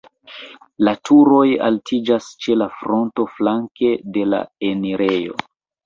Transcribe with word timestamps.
La 0.87 0.93
turoj 1.09 1.43
altiĝas 1.67 2.31
ĉe 2.47 2.59
la 2.65 2.71
fronto 2.81 3.29
flanke 3.37 3.95
de 4.19 4.29
la 4.35 4.45
enirejo. 4.73 5.43